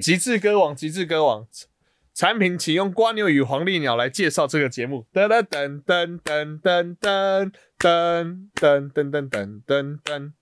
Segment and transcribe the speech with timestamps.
[0.00, 1.46] 极致歌王，极致歌王，
[2.14, 5.06] 产品请用瓜牛与黄鹂鸟来介绍这个节目。
[5.12, 10.32] 噔噔噔噔噔噔噔噔噔噔噔噔噔噔。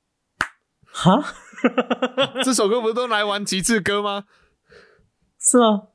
[0.92, 1.22] 哈，
[2.42, 4.24] 这首歌不是都来玩极致歌吗？
[5.38, 5.88] 是吗？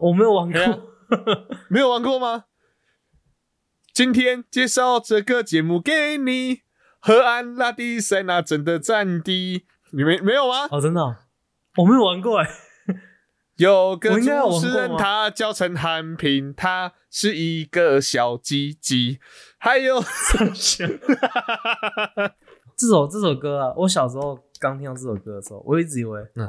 [0.00, 0.60] 我没有玩过。
[1.68, 2.44] 没有玩过吗？
[3.92, 6.62] 今天介绍这个节目给你，
[7.00, 10.66] 河岸拉迪塞纳真的战地，你没没有吗？
[10.70, 11.16] 哦，真的哦、
[11.76, 12.48] 我没有玩过哎。
[13.58, 19.18] 有个主持人，他叫陈汉平，他是一个小鸡鸡。
[19.58, 20.00] 还有，
[22.76, 26.48] 这首这首歌啊，我小时候刚听到这首歌的时候，我一直以为，嗯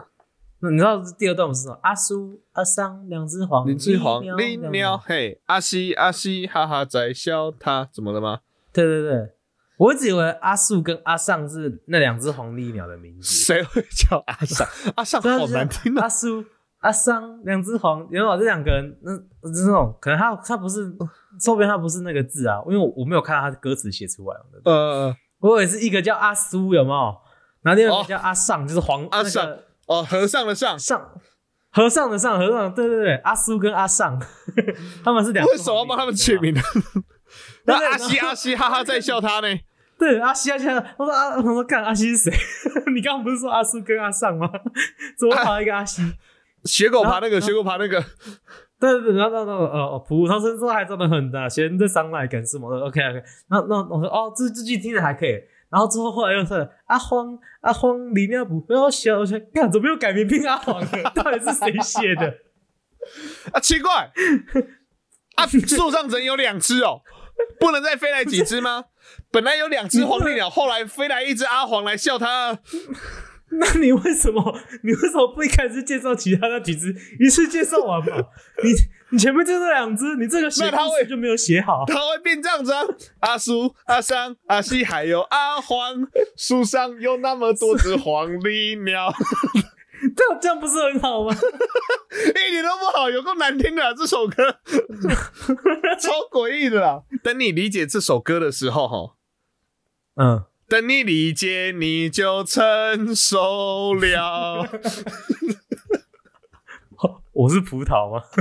[0.61, 8.41] 那你知道第二段不是什么阿叔阿桑两只黄林志煌、鸟林两鸟，嘿，阿西阿西，哈哈在笑他，怎么了吗？
[8.71, 9.29] 对对对，
[9.77, 14.67] 我一直以为阿树跟阿尚是那两只黄鹂鸟的名字，谁会叫阿尚？
[14.97, 16.03] 阿尚好难听啊！
[16.03, 16.43] 阿苏
[16.79, 19.17] 阿桑两只黄，原来这两个人，那
[19.49, 20.95] 就是那种可能他他不是
[21.45, 27.17] 后边他不是那个字啊，因为我我没有看到他的歌词写出来，呃，我以为是一个叫阿苏有没有？
[27.61, 31.11] 然后另外一哦个叫阿尚，就是黄阿尚那个哦，和尚的尚，尚
[31.71, 34.17] 和尚的尚和尚，对对对，阿苏跟阿尚，
[35.03, 36.61] 他们是两个为什么要帮他们取名呢？
[37.65, 39.47] 那阿西阿西，哈哈 在笑他呢？
[39.99, 40.65] 对，阿西阿西，
[40.97, 42.33] 我说阿，我说看阿西是谁？
[42.95, 44.49] 你刚刚不是说阿苏跟阿尚吗？
[45.19, 46.01] 怎么跑到一个阿西？
[46.65, 48.03] 学狗爬那个，学狗爬那个，
[48.79, 55.33] 对对对，然后然后呃，普通身说还真的很大，闲着上来干什么的？OK OK，那那我说哦，这这句听着还可以。
[55.69, 60.87] 然后之后后来又是阿荒阿荒里面不要笑，我想干怎么又改名变阿黄了？
[61.13, 62.37] 到底是谁写的？
[63.53, 64.11] 啊，奇怪，
[65.37, 67.01] 啊，树上人有两只哦，
[67.59, 68.85] 不能再飞来几只吗？
[69.31, 72.59] 本来有两只黄鹂鸟，后来飞来一只阿黄来笑它。
[73.59, 78.15] 那你为什么你为什么不一开始介绍其他那几只，一次介绍完嘛？
[78.63, 78.71] 你
[79.11, 81.83] 你前面就这两只，你这个写那他会故事就没有写好。
[81.87, 82.83] 他会变这样子啊！
[83.21, 86.07] 阿叔、阿桑、阿西，还有阿黄，
[86.37, 89.11] 树上有那么多只黄鹂鸟，
[90.15, 91.35] 这 样这样不是很好吗？
[92.29, 94.59] 一点都不好，有够难听的啊、这首歌，
[95.99, 97.01] 超诡异的啦！
[97.23, 99.15] 等你理解这首歌的时候，哈，
[100.15, 104.69] 嗯，等你理解，你就成熟了。
[107.33, 108.21] 我是葡萄吗？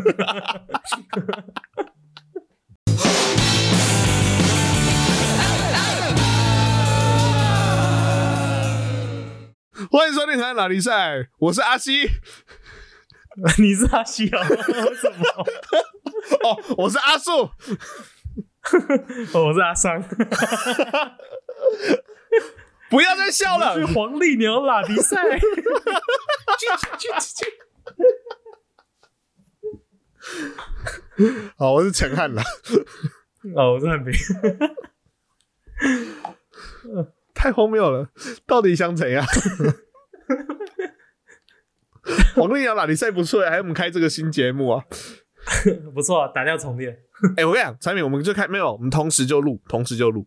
[9.91, 12.07] 欢迎收听《台湾拉力赛》，我是阿西。
[13.57, 14.45] 你是阿西哦？
[14.45, 15.25] 什么？
[16.45, 17.49] 哦，我是阿树。
[19.33, 19.99] 哦我是阿桑。
[22.91, 23.87] 不要再笑了是。
[23.93, 25.39] 黄鹂鸟拉迪赛。
[25.39, 25.47] 去
[26.99, 27.47] 去去
[31.57, 32.43] 好，我是陈汉啦。
[33.55, 34.13] 哦，我是汉平。
[37.35, 38.09] 太荒谬了，
[38.47, 39.25] 到底想怎样？
[42.35, 44.85] 黄鹂鸟拉力赛不错，还有我们开这个新节目啊！
[45.95, 46.99] 不错、啊，打掉重练。
[47.37, 50.27] 哎、我跟你讲，产品我们就开没有，我们同时就录，同时就录，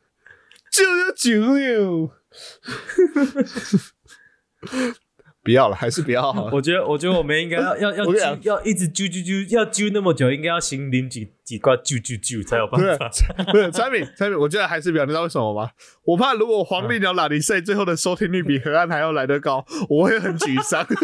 [1.15, 2.11] 九九九
[5.43, 6.51] 不要了，还是不要好了。
[6.53, 8.05] 我觉得，我觉得我们应该要要要
[8.43, 13.09] 要一直揪揪揪，要揪那么久，应该要先淋几几罐揪揪揪才有办法。
[13.51, 15.05] 不是产品产品， 我觉得还是不要。
[15.05, 15.71] 你知道为什么吗？
[16.05, 20.85] 我怕如果黄鹂鸟拉力赛最后的收听率比河岸还要来得高，我会很沮丧。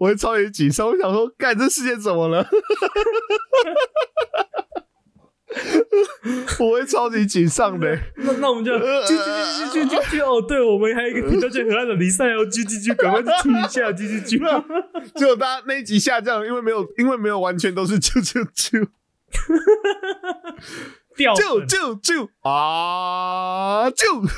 [0.00, 2.48] 我会超级沮丧，我想说，干这世界怎么了？
[6.60, 14.38] 我会超级沮丧的、那那我们就啾啾啾啾啾啾哦，对，我们还有一个频道叫河岸的离赛哦，啾啾啾，赶快去听一下，啾啾啾。
[15.14, 18.88] 结果大家那一集下降，因为没有，因为没有完全都是啾啾啾。
[21.16, 21.66] 掉啾粉。
[21.66, 24.30] 啾啾啊啾，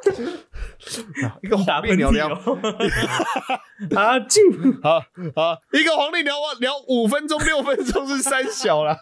[1.42, 2.28] 一个黄鹂鸟聊，
[3.96, 5.00] 啊啾，好
[5.34, 8.96] 好，一个黄鹂鸟聊五分钟六分钟是三小啦，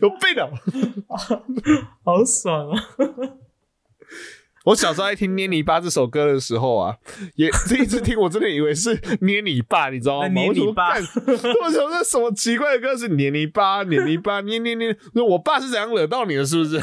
[0.00, 0.50] 有病啊！
[2.04, 2.84] 好爽啊！
[4.64, 6.96] 我小时候爱听《捏泥巴》这首歌的时候啊，
[7.36, 10.28] 也第一次听，我真的以为是捏你爸，你知道吗？
[10.28, 14.94] 捏泥巴我想说 什么奇怪的歌是捏泥巴，捏泥巴，捏捏捏。
[15.14, 16.44] 我爸是怎样惹到你的？
[16.44, 16.78] 是不是？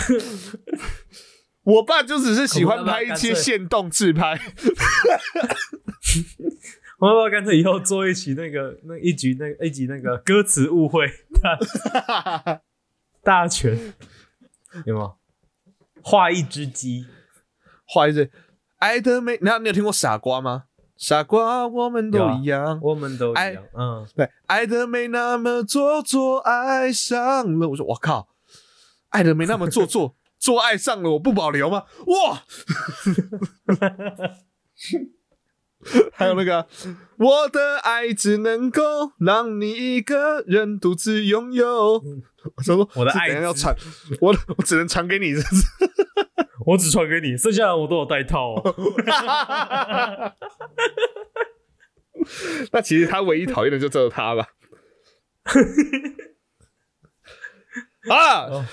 [1.63, 4.39] 我爸就只是喜欢拍一些现动自拍。
[6.99, 11.05] 我要不要干脆以后做一期那个那一集那一集那个歌词误会
[13.25, 13.93] 大大全
[14.85, 15.15] 有吗？
[16.03, 17.07] 画一只鸡，
[17.87, 18.29] 画一只
[18.77, 19.39] 爱的美。
[19.41, 20.65] 那你有听过傻瓜吗？
[20.95, 23.63] 傻瓜，我们都一样，我们都一爱样。
[23.73, 27.69] 嗯，对，爱的没那么做作，爱上了。
[27.69, 28.29] 我说我靠，
[29.09, 31.85] 爱的没那么做作， 做爱上了，我不保留吗？
[32.05, 32.43] 哇！
[36.13, 36.67] 还有那个，
[37.17, 42.01] 我的爱只能够让你一个人独自拥有。
[42.55, 43.75] 我想说，我的爱之要传，
[44.21, 45.33] 我我只能传给你，
[46.65, 48.75] 我只传给你，剩下的我都有带套哦。
[52.71, 54.47] 那其实他唯一讨厌的就只有他吧。
[58.09, 58.65] 啊哦，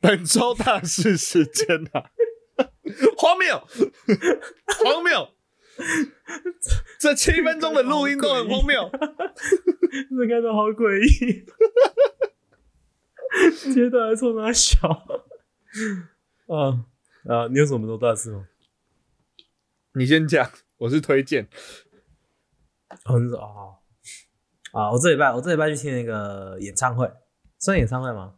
[0.00, 2.10] 本周大事时间啊，
[3.16, 3.66] 荒谬，
[4.84, 5.28] 荒谬！
[6.98, 8.90] 这七分钟的录音都很荒谬。
[8.90, 11.44] 这看到好诡异，
[13.72, 14.88] 接段还冲他笑。
[16.46, 16.84] 啊
[17.28, 17.46] 啊！
[17.50, 18.46] 你有什么都大事吗？
[19.94, 21.48] 你先讲，我是推荐。
[23.04, 23.78] 很少啊
[24.72, 24.90] 啊！
[24.92, 27.10] 我这礼拜我这礼拜去听那个演唱会，
[27.58, 28.34] 算演唱会吗？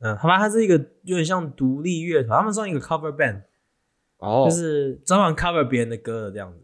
[0.00, 3.44] 嗯，好吧，它是一个有点像独立乐团，他们算一个 cover band，、
[4.18, 6.63] 哦就是专门 cover 别人的歌的这样子。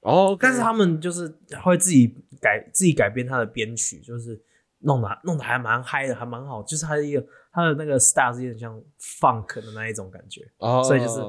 [0.00, 1.28] 哦，但是他们就是
[1.62, 4.40] 会自己改自己改编他的编曲，就是
[4.80, 6.62] 弄得弄得还蛮嗨的，还蛮好。
[6.62, 11.20] 就是他的一个他的那个 style 是有点像 funk 的那一种感觉，哦，所以就是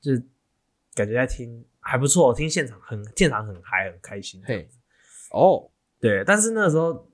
[0.00, 0.22] 就是
[0.94, 4.42] 感觉在听还不错，听现场很现场很嗨很开心。
[5.30, 5.70] 哦，
[6.00, 7.10] 对，但是那时候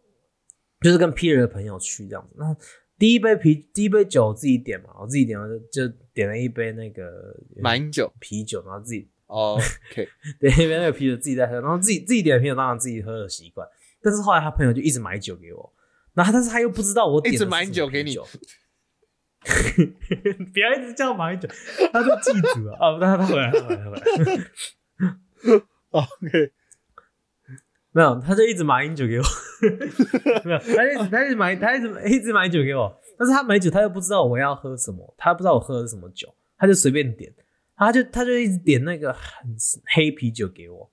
[0.80, 2.34] 就是跟 Peter 的朋友去这样子。
[2.36, 2.56] 那
[2.98, 8.12] 第一杯啤第一杯酒我自己点嘛，我自己点了就就点了一杯那个马英九。
[8.20, 9.58] 啤酒，然后自己哦
[9.90, 10.08] ，OK，
[10.38, 13.66] 对，那边那个啤酒自己在喝，然后自己自己点的啤酒当然自己喝的习惯，
[14.00, 15.72] 但是后来他朋友就一直买酒给我，
[16.14, 18.16] 然后但是他又不知道我点一直买酒给你。
[20.54, 21.46] 不要一直叫买酒，
[21.92, 22.72] 他是记住了。
[22.80, 24.02] 啊，他他回来他回来他回来
[25.90, 26.52] ，OK，
[27.92, 29.24] 没有，他就一直买饮酒给我，
[30.44, 37.30] 没有，他一直他一直买他一直一直买酒给我，但是他买酒他又不知道我要喝什么，他不知道我喝的是什么酒，他就随便点，
[37.76, 39.56] 他就他就一直点那个很
[39.94, 40.90] 黑啤酒给我，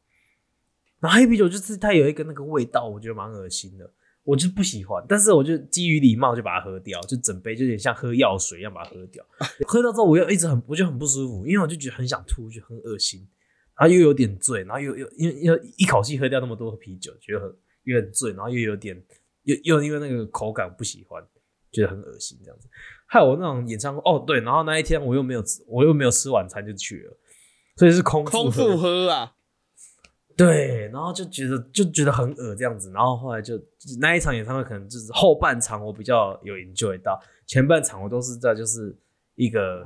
[1.00, 3.92] 然后黑啤酒就是它有一个那个味道，我觉得蛮恶心的，
[4.24, 9.25] 我就不喜欢，但是我就基于礼貌就把它喝掉，就整杯就有点像喝药水一样把它喝掉，
[9.68, 13.27] 喝到之后我又一直很我就很不舒服，因为我就觉得很想吐，就很恶心。
[13.74, 18.95] 然后又有点醉，然后又又因为因为一口气喝掉那么多啤酒，觉得很又很醉，然后又有点
[19.44, 21.24] 又又因为那个口感不喜欢，
[21.72, 22.68] 觉得很恶心这样子。
[23.12, 27.18] 还有我那种演唱会哦，对，然后那一天我又没有吃，我又没有吃晚餐就去了，
[27.75, 29.34] 所以是空空腹腹喝啊，
[30.38, 33.62] 对，然后就觉得就觉得很恶这样子，然后后来就
[34.00, 38.98] 那一场演唱会可能就是后半场我比较有 enjoy 到，前半场我都是在就是
[39.36, 39.86] 一个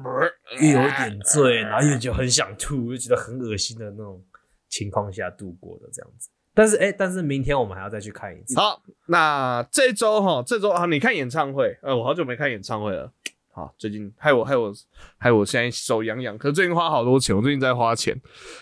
[0.62, 4.24] 又有点醉，然后又就很想吐，又觉得很恶心的那种
[4.70, 6.30] 情况下度过的这样子。
[6.56, 8.58] 但是哎、但是明天我们还要再去看一次。
[8.58, 13.12] 好，那这周哈，这周啊，你看演唱会，呃，我好久没看演唱会了。
[13.52, 14.74] 好，最近害我害我
[15.18, 18.20] 害我现在手痒痒，可是最近花好多钱，我最近在花钱，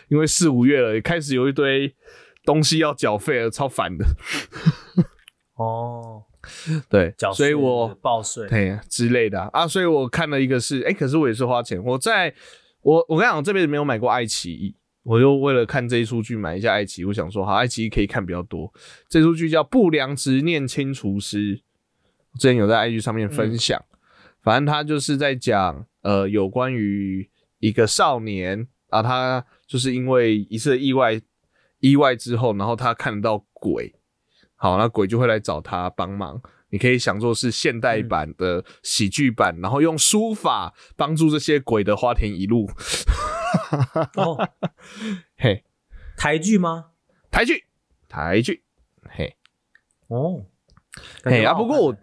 [0.08, 1.96] 因为四五月了，也开始有一堆
[2.44, 4.06] 东西要缴费了，超烦的。
[5.58, 6.24] 哦，
[6.90, 12.34] 对缴，所以我报税，对之类的啊啊，所以我看了一个是，哎、可是我也是花钱，我在
[12.82, 18.74] 我我跟你讲，我这辈子没有买过爱奇艺，我就为了看这一出剧买一下爱奇艺，我想说好，爱奇艺可以看比较多。
[19.10, 21.58] 这出剧叫《不良执念清除师》，
[22.32, 23.84] 我之前有在 IG 上面分享，
[24.42, 27.30] 反正他就是在讲呃有关于
[27.60, 31.20] 一个少年啊，他就是因为一次意外
[31.80, 33.94] 意外之后，然后他看得到鬼，
[34.56, 36.42] 好，那鬼就会来找他帮忙。
[36.70, 42.68] 你可以想作是现代版的喜剧版，然后用书法帮助这些鬼的花田一路。
[44.16, 44.50] 哦，
[45.38, 45.64] 嘿，
[46.18, 46.92] 台剧吗？
[47.32, 47.66] 台剧，
[48.08, 48.64] 台剧，
[49.10, 49.36] 嘿，
[50.08, 50.46] 哦，
[51.24, 51.54] 嘿啊！
[51.54, 51.98] 不过我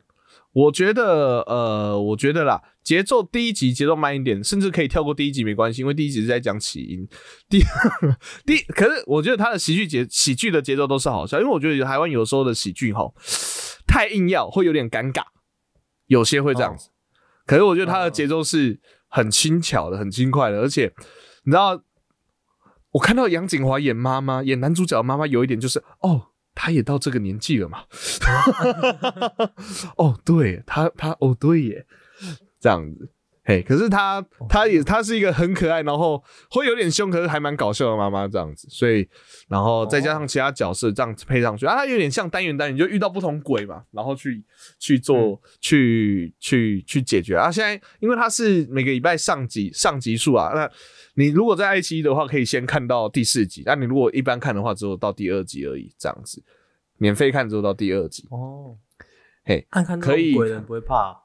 [0.52, 7.07] 我觉得，呃，我觉得啦，节奏第一集节奏慢一点，甚至可以跳过第一集没关系，因为第一集是在讲起因。
[7.49, 7.62] 第
[8.45, 13.12] 第，可是我觉得他的喜剧节喜剧的节奏都是好笑，因为我觉得台湾有时候的喜剧哈
[13.87, 15.23] 太硬要，会有点尴尬，
[16.07, 16.90] 有些会这样子。
[17.47, 20.92] 可是我觉得他的节奏是很轻巧的，很轻快的，而且
[21.44, 21.82] 你知道
[22.92, 27.85] 我看到杨景华演妈妈，演男主角的妈妈，有一点就是哦，她也到这个年纪了嘛。
[29.97, 31.87] 哦，对她她哦，对耶，
[32.61, 33.12] 这样子。
[33.42, 38.68] 嘿，可是他，他也，他是一个很可爱，然后会有点凶，可是还蛮搞笑的妈妈这样子。
[38.70, 39.09] 所以，
[39.49, 44.44] 然后再加上其他角色这样子配上去，啊，他有点像单元单元，就遇到不同鬼嘛，然后去
[44.78, 47.35] 去做，去去去解决。
[47.35, 50.70] 啊，现在因为他是每个礼拜上集上集数啊，那
[51.14, 56.44] 你如果在爱奇艺的话，可以先看到第四集；那你如果一般看的话，只有到第二集而已，这样子。
[56.99, 58.76] 免费看只有到第二集哦。
[59.44, 60.94] 嘿，看看可以，鬼人不会怕。
[60.94, 61.16] 啊，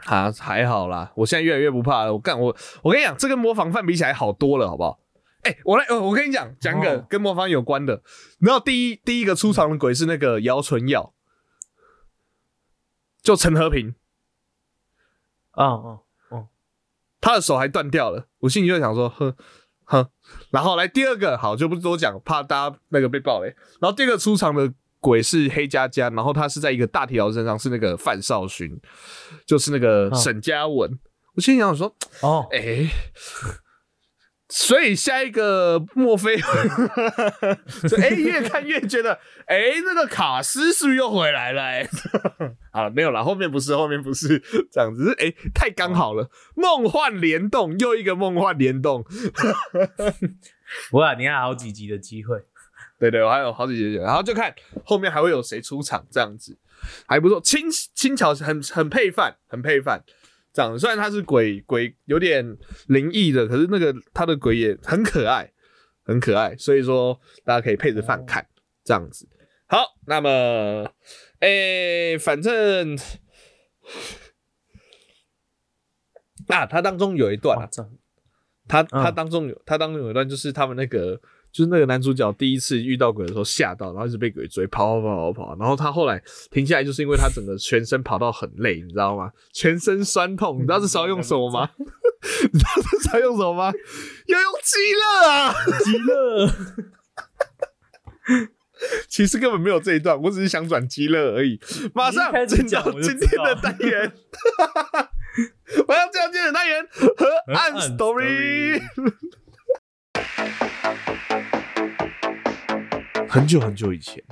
[0.38, 2.12] 还好啦，我现在越来越不怕了。
[2.12, 5.00] 我干我，我跟你讲，这跟模仿犯比起来好多了，好不好？
[5.42, 8.02] 哎，我来，我跟你讲，讲个跟模仿有关的。
[8.40, 11.14] 然后第一第一个出场的鬼是那个姚纯耀，
[13.22, 13.94] 就陈和平。
[15.52, 16.00] 啊哦
[16.30, 16.48] 哦，
[17.20, 18.26] 他的手还断掉了。
[18.40, 19.34] 我心里就想说，哼
[19.84, 20.08] 哼。
[20.50, 23.54] 然后来第二个，好就不多讲，怕大家那个被爆雷。
[23.80, 24.72] 然后第二个出场的。
[25.06, 28.68] 鬼是黑加加，然后他是在一个大条身上，是那个范少勋，
[29.46, 30.98] 就是那个沈嘉文。
[31.36, 32.88] 我心想说，哦，哎，
[34.48, 36.34] 所以下一个莫非？
[38.02, 41.62] 哎，越看越觉得，哎，那个卡斯是不是又回来了？
[41.62, 41.88] 哎，
[42.74, 49.04] 啊，没有了，后面不是，后面不是这样子，哎，太刚好了，梦幻联动，又一个梦幻联动。
[50.90, 52.42] 不过你还好几集的机会。
[52.98, 56.56] 对对，我还有好几集，然后就看后面还会有谁出场，这样子
[57.06, 60.02] 还不错，轻轻巧，很很配饭，很配饭。
[60.50, 65.52] 这样，虽然他是鬼鬼，有点灵异的，可是那个他的鬼也很可爱，
[66.04, 68.46] 很可爱，所以说大家可以配着饭看，
[68.82, 69.28] 这样子。
[69.66, 70.90] 好，那么，
[71.40, 72.96] 哎，反正
[76.48, 77.68] 啊，他当中有一段，
[78.66, 81.20] 他他当中有他当中有一段，就是他们那个。
[81.56, 89.30] 就是那个男主角第一次遇到鬼的时候吓到，然后一直被鬼追，跑跑跑跑跑，然后他后来停下来，就是因为他整个全身跑到很累，你知道吗？
[89.54, 91.70] 全身酸痛，你知道这时候用什么吗？
[92.52, 93.72] 你知道这时候用什么吗？
[94.26, 95.54] 要用极乐啊！
[95.82, 96.52] 极乐。
[99.08, 101.58] 其实根本没有这一段，我只是想转极乐而已。
[101.94, 104.12] 马上进到今天的单元，
[105.88, 106.86] 我要进入今天的单元
[107.16, 108.82] 和暗 story。
[113.36, 114.24] 很久很久以前，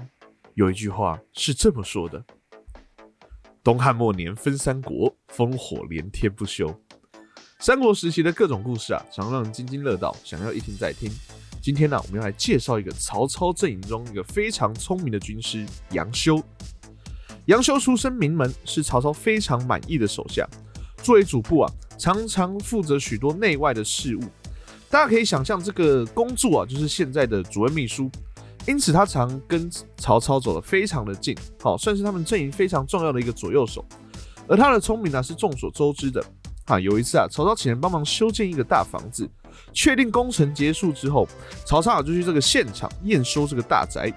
[0.55, 2.25] 有一句话是这么说的
[3.63, 6.75] ：“东汉末年分三国，烽火连天不休。”
[7.61, 11.13] 三国时期的各种故事啊，常让人津津乐道，想要一听再听。
[11.61, 16.43] 今天呢，我们要来介绍一个曹操阵营中一个非常聪明的军师杨修。
[17.45, 20.49] 杨修出身名门，是曹操非常满意的手下。
[21.03, 24.23] 作为主簿啊，常常负责许多内外的事务。
[24.89, 28.11] 大家可以想象，这个工作啊，就是现在的主任秘书。
[28.67, 33.85] 因此，他常跟曹操走得非常的近，好，算是他们阵营非常重要的一个左右手。
[34.49, 36.25] 而他的聪明呢，是众所周知的。
[36.67, 39.29] 啊，有一次啊，曹操请人帮忙修建一个大房子，
[39.75, 41.29] 确定工程结束之后，
[41.67, 44.11] 曹操啊就去这个现场验收这个大宅。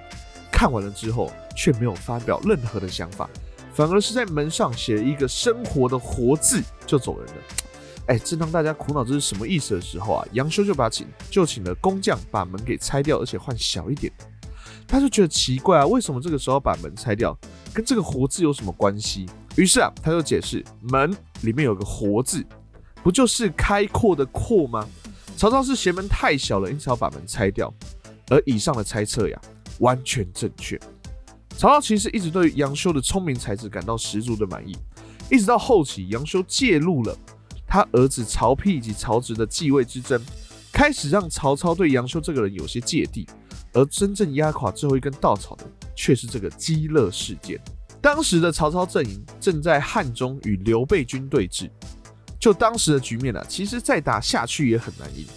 [0.49, 3.29] 看完了之后，却没有发表任何的想法，
[3.73, 7.41] 反而是在门上写了一个“生活”的“活”字就走人了。
[8.05, 14.11] 哎，正当大家苦恼这是什么意思的时候啊，杨修就把请就请了工匠把门给拆掉，而且换小一点。
[14.87, 17.37] 他就觉得奇怪啊，为什么这个时候把门拆掉，
[17.73, 19.25] 跟这个“活”字有什么关系？
[19.57, 22.45] 于是啊，他就解释门里面有个“活”字，
[23.03, 24.87] 不就是开阔的“阔”吗？
[25.35, 27.71] 曹操是嫌门太小了，因此要把门拆掉。
[28.29, 29.39] 而以上的猜测呀，
[29.79, 30.79] 完全正确。
[31.57, 34.75] 曹操其实一直对杨修的聪明才智感到十足的满意，
[35.31, 37.17] 一直到后期杨修介入了
[37.65, 40.21] 他儿子曹丕以及曹植的继位之争，
[40.71, 43.27] 开始让曹操对杨修这个人有些芥蒂。
[43.77, 45.63] 而真正压垮最后一根稻草的，
[45.95, 47.59] 却是这个基乐事件。
[48.01, 51.69] 当时的曹操阵营正在汉中与刘备军对峙，
[52.39, 55.27] 就当时的局面呢，其实再打下去也很难赢。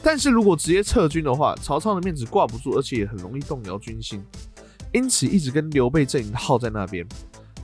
[0.00, 4.22] 但是如果直接撤军的话，曹操的面子挂不住，而且也很容易动摇军心。
[4.92, 7.04] 因此一直跟刘备阵营耗在那边。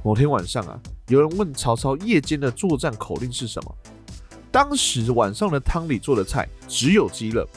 [0.02, 3.74] 某天晚上啊，有人问曹操夜间的作战口令是什么？
[4.50, 7.48] 当时晚上的汤里做的菜只有鸡乐。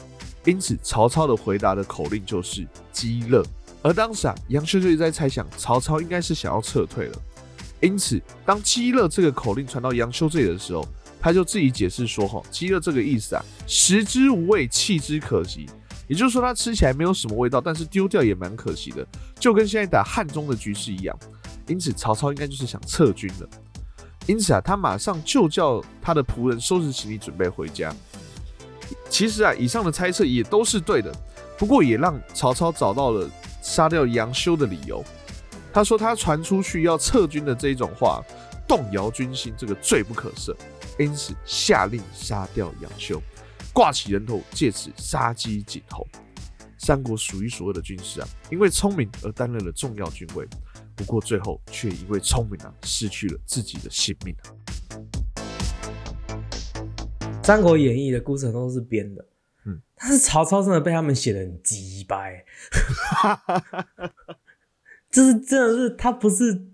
[0.44, 3.44] 因此，曹操的回答的口令就是“饥乐”。
[3.82, 7.22] 而当时啊，杨修就在猜想，曹操应该是想要撤退了。
[7.80, 10.86] 因此，当“饥乐”这个口令传到杨修这里的时候，
[11.20, 15.68] 他就自己解释说：“哈，饥乐这个意思啊，食之无味，弃之可惜。
[16.08, 19.06] 也就是说，它吃起来没有什么味道，但是丢掉也蛮可惜的，
[19.38, 21.14] 就跟现在打汉中的局势一样。
[21.66, 23.48] 因此，曹操应该就是想撤军了。
[24.26, 27.94] 因此啊，他马上就叫他的仆人收拾行李，准备回家。
[29.10, 31.12] 其实啊，以上的猜测也都是对的，
[31.56, 33.28] 不过也让曹操找到了
[33.62, 35.04] 杀掉杨修的理由。
[35.72, 38.22] 他说他传出去要撤军的这一种话，
[38.66, 40.54] 动摇军心，这个罪不可赦，
[40.98, 43.20] 因此下令杀掉杨修，
[43.72, 46.06] 挂起人头，借此杀鸡儆猴。
[46.78, 50.46] 三国数一数二的军师啊，因为聪明而担任了重要军位，
[50.94, 54.46] 不过最后却因为聪明啊，失去了自己的性命啊。
[57.48, 59.22] 《三国演义》的故事很多都是编的，
[59.64, 59.72] 嗯。
[59.72, 62.44] 嗯，但是曹操真的被他们写的很鸡掰，
[65.10, 66.66] 就是真的是他不是，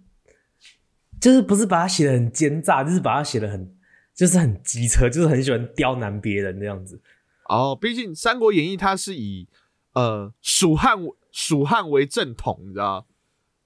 [1.20, 3.72] 就是不是把他写的很奸诈，就是把他写的很，
[4.12, 7.00] 就是很机车，就是很喜欢刁难别人这样子。
[7.48, 9.46] 哦，毕竟《三国演义》它是以
[9.92, 10.98] 呃蜀汉
[11.30, 13.06] 蜀汉为正统，你知道？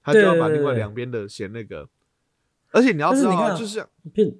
[0.03, 1.89] 他就要把另外两边的写那个，
[2.71, 4.31] 而且你要知道、就是变，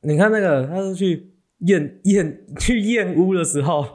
[0.00, 1.31] 你看那个，他是去
[1.66, 3.94] 验验 去验屋的时候，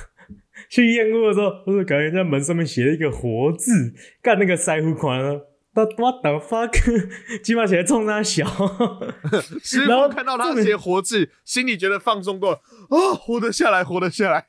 [0.70, 5.46] 去验屋的时候，我就感觉人家门上面写了一个“活”字，干那个腮胡款了。
[5.72, 6.72] what what the fuck？
[7.42, 8.44] 鸡 巴起来冲他小，
[9.62, 14.44] 师然后傅看到他写活字，心里觉得放松多了啊，活得下来，活得下来。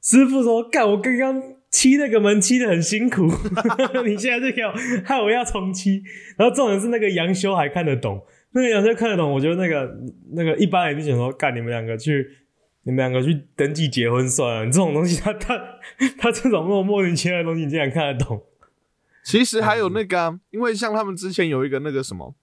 [0.00, 3.26] 师傅说：“干，我刚刚漆那个门漆的很辛苦，
[4.04, 4.72] 你现在就给我
[5.04, 6.02] 害我要重漆。”
[6.38, 8.22] 然后重点是那个杨修还看得懂，
[8.54, 9.96] 那个杨修看得懂，我觉得那个
[10.32, 12.24] 那个一般人就想说：“干，你们两个去，
[12.84, 15.58] 你们两个去登记结婚算了。”你这种东西他，他
[16.18, 18.40] 他这种那种莫名其妙的东西，你竟然看得懂？
[19.24, 22.34] 其实还有那个、啊，因为像他们之前有一个那个什么，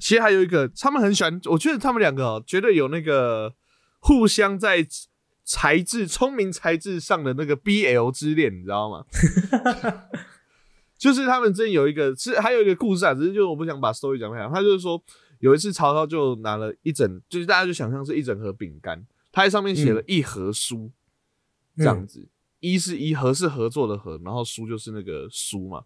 [0.00, 3.54] 其实还有一个，他们很喜欢，我觉得他们两个、哦、绝对有那个
[4.00, 4.84] 互相在
[5.44, 9.04] 才智、聪明才智上的那个 BL 之恋，你知道吗？
[10.98, 14.50] 就是他们之前有一个，是还有一个故事啊，只是就是我不想把 story 讲太长。
[14.50, 15.02] 他就是说，
[15.40, 20.90] 有一次曹操就拿了一整，就是大家就想象是一整盒饼干，他在上面写了一盒书，
[21.76, 22.28] 这样子，
[22.60, 25.84] 一是一合是合作的合，然后书就是那个书嘛。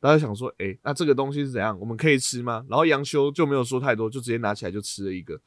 [0.00, 1.76] 大家想说，哎、那这个东西是怎样？
[1.80, 2.64] 我们可以吃吗？
[2.68, 5.40] 然后杨修就没有说太多，就直接拿起来就吃了一个。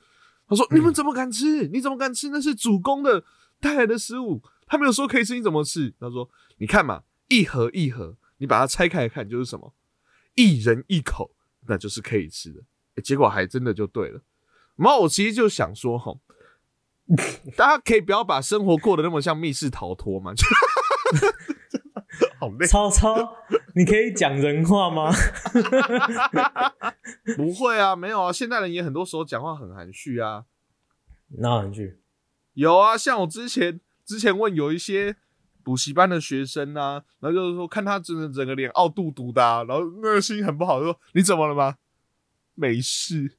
[0.46, 1.70] 他说：“你们怎么敢吃？
[1.70, 2.30] 你怎么敢吃？
[2.30, 3.24] 那是主公的
[3.62, 9.74] 带来的食物，他没有说可以吃，你怎么吃？”他说：“你看嘛，一盒一盒，你把它拆开来看，就是什么，
[10.36, 11.34] 一人一口，
[11.67, 12.62] 那就是可以吃的。
[13.02, 14.22] 诶结果还真的就对了。
[14.76, 16.14] 然后我其实就想说，哈，
[17.58, 20.44] 大家可以不要把生活过得那么像密室逃脱嘛，就
[22.40, 22.66] 好累。
[22.66, 23.16] 超超，
[23.76, 25.12] 你可以讲人话吗？
[27.38, 30.46] 不会啊，没有啊，现代人也很多时候讲话很含蓄啊。
[31.40, 32.00] 哪含蓄？
[32.54, 35.16] 有啊，像我之前之前问有一些
[35.64, 41.76] 补习班的学生啊，然后就是说看他真的整个脸凹肚肚的、啊，然后那个心情很不好，就说你怎么了吗？
[42.56, 43.38] 没事。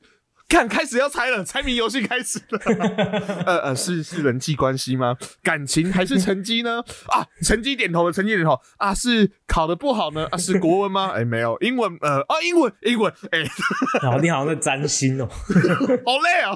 [0.48, 2.58] 看，开始要猜了，猜谜游戏开始了。
[3.46, 5.16] 呃呃，是是人际关系吗？
[5.42, 6.80] 感情还是成绩呢？
[7.08, 10.28] 啊，成绩点头了，成绩点头啊，是考的不好呢？
[10.30, 11.08] 啊，是国文吗？
[11.16, 13.38] 哎、没有，英文，呃，啊，英文，英文，哎、
[14.20, 16.52] 你好像在占星哦、好累啊，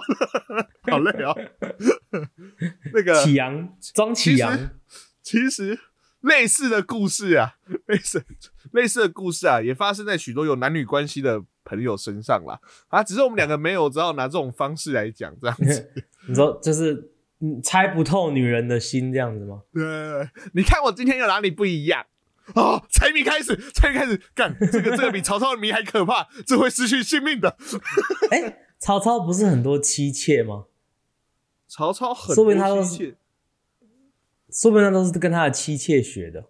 [0.91, 1.35] 好累啊。
[2.93, 4.71] 那个启阳，装启阳。
[5.23, 5.79] 其实
[6.27, 7.55] 类似的故事啊，
[7.87, 8.25] 类似
[8.73, 12.61] 类似的故事啊，也发生在许多有男女关系的朋友身上啦。
[12.89, 15.91] 啊，只是我们两个没有，只好拿这种方式来讲，这样子。
[16.29, 19.63] 你说就是你猜不透女人的心这样子吗？
[19.73, 19.83] 对，
[20.53, 22.05] 你看我今天有哪里不一样？
[22.55, 27.57] 哦，猜谜开始，猜谜开始，干这个这个比曹操的谜还可怕，这会失去性命的。
[28.31, 30.65] 哎、曹操不是很多妻妾吗？
[31.69, 33.17] 曹操很多妻妾
[34.61, 36.45] 说不定那都是跟他的妻妾学的。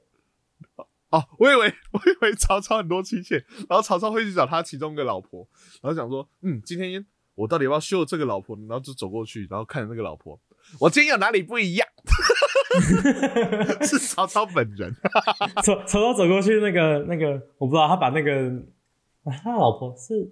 [1.11, 3.37] 哦，我以为 我以为曹操很多妻妾，
[3.69, 5.47] 然后曹操会去找他其中一个老婆，
[5.83, 8.57] 然后想说，嗯，今天我到底要不要秀这个老婆？
[8.69, 10.38] 然后就走过去，然后看着那个老婆，
[10.81, 11.88] 我今天有哪里不一样？
[13.83, 14.95] 是曹操本人，
[15.64, 18.49] 曹曹操走过去，那个那个，我不知道，他把那个、
[19.25, 20.31] 啊、他的老婆是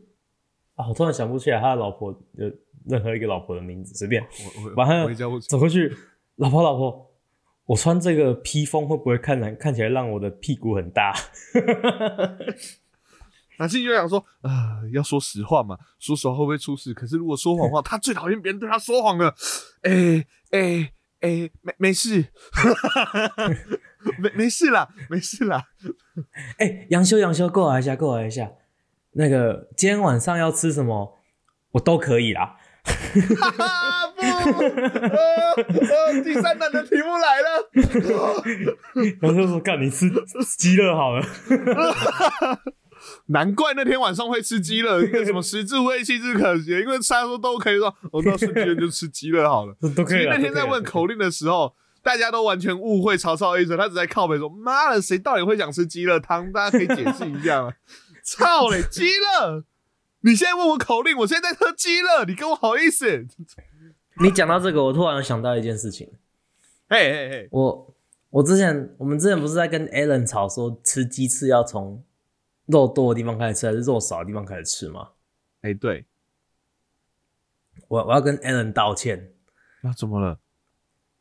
[0.75, 2.51] 啊，我突然想不起来他的老婆有
[2.87, 5.07] 任何一个老婆的名字，随便我我把他
[5.49, 5.97] 走过去，
[6.37, 7.14] 老婆老婆，
[7.67, 11.15] 我穿这个披风会不会看来看起来让我的屁股很大？
[13.59, 16.93] 男性就想说，啊、要说实话嘛，说实话会不会出事？
[16.93, 19.33] 可是如果说谎话，他最讨厌别人对他说谎了。
[19.83, 22.27] 哎哎哎，没没事，
[24.19, 25.69] 没没事啦，没事啦。
[26.59, 28.51] 哎、杨修杨修，过来一下，过来一下，
[29.13, 31.21] 那个今天晚上要吃什么，
[31.71, 32.57] 我都可以啦。
[36.23, 37.71] 第三弹的题目来了。
[39.21, 40.11] 然后就说：“干，你吃
[40.59, 41.25] 鸡肋好了。
[43.27, 49.75] 难怪那天晚上会吃鸡肋，一个什么食之无味，弃之可惜，因为大家说都可以说，我、哦、那瞬间就吃鸡肋好了。
[49.95, 56.51] 都可以那天在问口令的时候，大家都完全误会曹操的意思，他只在靠北说：“妈的，谁到底会想吃鸡乐汤？
[56.53, 57.73] 大家可以解释一下吗？”
[58.25, 59.65] 操嘞，鸡乐！
[60.23, 63.27] 你现在问我口令，我现在在喝鸡乐，你跟我好意思？
[64.21, 66.13] 你讲到这个，我突然想到一件事情。
[66.89, 67.95] 嘿嘿嘿，我
[68.31, 72.05] 我之前我们之前不是在跟 Alan 吵说吃鸡翅要从
[72.67, 75.11] 肉多的地方开始吃，还是肉少的地方开始吃吗？
[75.63, 76.05] 哎，对，
[77.89, 79.33] 我我要跟 Alan 道歉，
[79.81, 80.39] 那怎么了？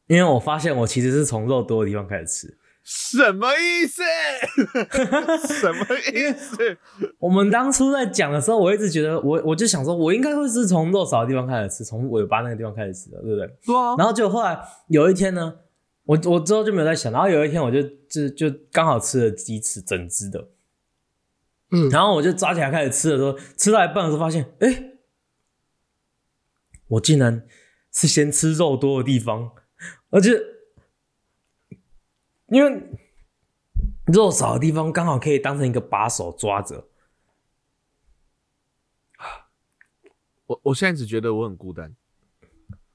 [0.08, 2.58] 因为我发现我其实是从肉多的地方开始吃。
[2.84, 4.04] 什么意思？
[5.48, 6.78] 什么意思？
[7.17, 13.48] 我们当初在讲的时候，我一直觉得我我就想说，我应该会是从肉少的地方开始吃，从尾巴那个地方开始吃的，对不对？
[13.65, 13.96] 对啊。
[13.98, 15.60] 然后就后来有一天呢，
[16.04, 20.50] 我我之后就没有在想，然后有一天我就就就刚好吃了鸡翅整只的，
[21.72, 24.91] 嗯，然后我就抓起来开始吃的时候，吃到一半的时候发现，哎，
[26.88, 27.46] 我竟然
[27.93, 29.52] 是先吃肉多的地方，
[30.10, 30.53] 而且。
[32.54, 32.84] 因为
[34.06, 36.88] 肉少的地方刚好可以当成一个把手抓着。
[40.46, 41.96] 我我现在只觉得我很孤单，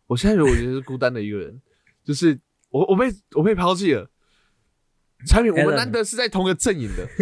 [0.07, 1.61] 我现在我觉得是孤单的一个人，
[2.05, 2.39] 就是
[2.71, 4.09] 我我被我被抛弃了。
[5.27, 7.09] 产品我们难得是在同个阵营的，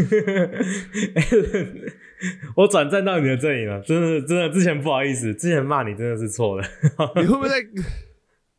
[2.54, 6.68] 我转战到你的阵营了，真的真的，之前不好意思，之前骂你真的是错了。
[7.16, 7.56] 你会不会在？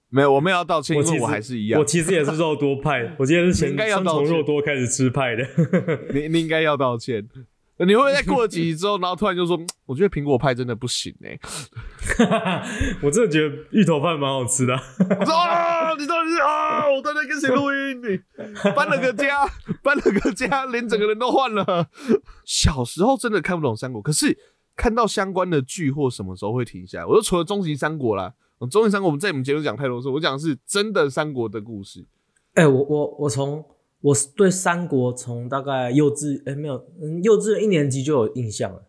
[0.10, 1.80] 没有，我们要道歉，因为我还是一样。
[1.80, 5.46] 我其实也是肉多派，我今天是先先从肉多开始吃派的。
[6.13, 7.28] 你你应该要道歉。
[7.80, 11.38] 你会不会在过了几集之后，然后突然就说：“我觉得苹果派真的不行哎。”
[13.04, 14.74] 我真的觉得芋头派蛮好吃的。
[14.74, 15.93] 啊！
[15.93, 16.89] 你到底是啊？
[16.89, 18.02] 我刚才跟谁录音？
[18.02, 18.20] 你
[18.76, 19.48] 搬了个家，
[19.84, 21.88] 搬了个家，连整个人都换了。
[22.43, 24.36] 小时候真的看不懂三国，可是
[24.76, 27.06] 看到相关的剧或什么时候会停下来？
[27.06, 28.34] 我就除了终极三国啦。
[28.65, 32.04] 中原三国，我们在我们节目讲太多次，我讲的是真的三国的故事。
[32.56, 33.63] 哎，我我我从
[34.02, 38.88] 我对三国从大概幼稚哎没有，嗯，幼稚一年级就有印象了。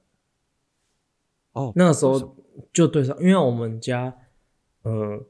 [1.53, 2.35] 哦，那个时候
[2.73, 4.17] 就对上，因为我们家，
[4.85, 5.23] 呃，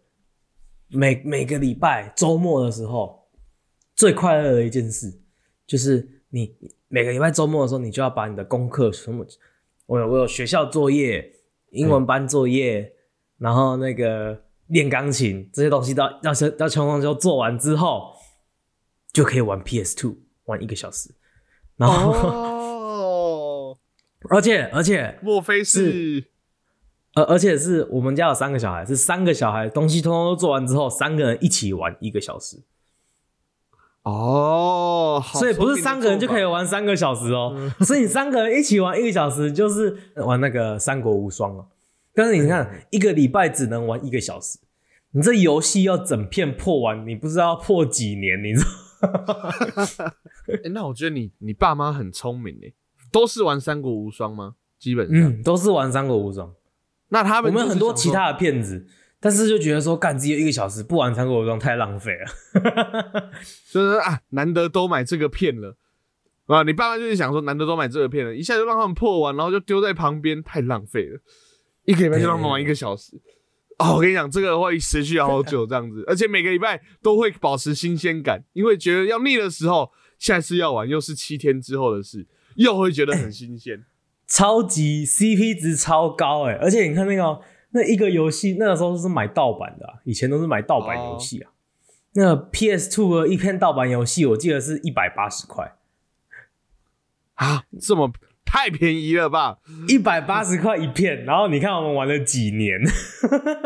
[0.87, 3.27] 每每个礼拜周末的时候，
[3.97, 5.19] 最快乐的一件事
[5.67, 6.55] 就是你
[6.87, 9.27] 每个礼拜周末的时候，你就要把你的功课什么，
[9.87, 11.35] 我有我有学校作业、
[11.71, 12.95] 英文班作业。
[13.39, 18.13] 然后那个练钢琴这些东西，到要要要全部都做完之后，
[19.13, 21.11] 就可以玩 PS Two 玩一个小时。
[21.77, 23.79] 然后，
[24.31, 26.25] 而且而且，莫非是？
[27.15, 32.59] 而而且是我们家有三个小孩，是三个小孩东西通通都做完之后，三个人一起玩一个小时。
[34.03, 41.67] 哦，所以不是三个人就可以玩三个小时哦，所以你三个人一起玩一个小时，就是玩那个三国无双了。
[42.19, 44.59] 但是你看，一个礼拜只能玩一个小时，
[45.13, 48.65] 你这游戏要整片破完，你不知道破几年，你知
[49.01, 50.11] 道？
[50.65, 52.73] 哎，那我觉得你你爸妈很聪明哎，
[53.13, 54.57] 都是玩三国无双吗？
[54.81, 56.53] 基本上都是玩三国无双。
[57.11, 58.85] 那他们我们很多其他的骗子，
[59.21, 63.31] 但是就觉得说干只有一个小时不玩三国无双太浪费了，
[63.71, 65.77] 就是啊，难得都买这个片了
[66.47, 71.21] 啊，你爸妈就是想说难得都买这个片了，一下就让他们破完，然后就丢在旁边，太浪费了。
[71.89, 73.19] 一个礼拜就让他们玩一个小时
[73.79, 73.95] 哦！
[73.95, 83.87] 我跟你讲，这个会持续好久这样子，而且每个礼拜都会保持新鲜感，因为觉得要腻的时候，下次要玩又是七天之后的事，又会觉得很新鲜，
[84.29, 86.59] 超级 CP 值超高哎！
[86.61, 91.53] 而且你看那个那一个游戏，那个时候是买盗版的，以前都是买盗版游戏啊。
[92.13, 95.79] 那 PS Two 的一片盗版游戏，我记得是一百八十块
[97.37, 98.13] 啊，这么。
[98.51, 102.81] 太便宜了吧，一百八十块一片，然后你看我们玩了几年，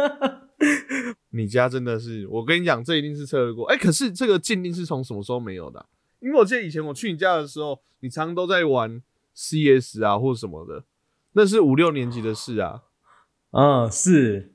[1.31, 3.65] 你家真的是，我跟你讲，这一定是测得过。
[3.67, 5.87] 哎，可是这个鉴定是从什么时候没有的？
[6.19, 9.01] 因为我记得以前我去你家的时候，你常都在玩
[9.35, 10.85] CS 啊或什么的，
[11.35, 12.83] 那是五六年级的事啊。
[13.53, 14.53] 嗯，是。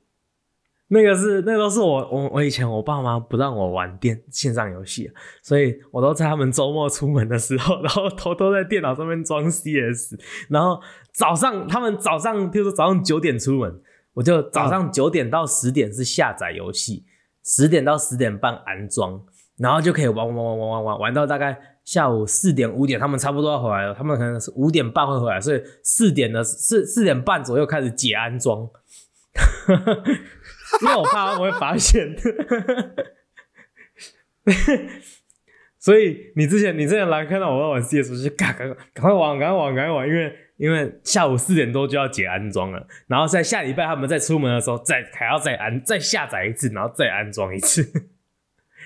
[0.90, 5.10] 那个是，那都是我我我以前我爸妈不让我玩电线上游戏，
[5.42, 10.80] 所以我都在他们周末出门的时候， 然后偷偷在电脑上面装 CS，然后
[11.12, 13.80] 早上他们早上，比如说早上九点出门，
[14.14, 17.04] 我就早上九点到十点是下载游戏，
[17.44, 19.22] 十点到十点半安装，
[19.58, 28.66] 然后就可以玩玩玩玩玩玩玩到大概下午四点五点，他们差不多要回来了，他们可能是五点半会回来，所以四点的四四点半左右开始解安装。
[30.82, 32.14] 因为我怕他们会发现，
[35.78, 48.10] 所以你之前你之前来看到我在玩 CS，就赶赶赶快玩，赶快玩，赶快玩，因为因为下午四点多就要解安装了，然后在下礼拜他们再出门的时候再还要再安再下载一次，然后再安装一次。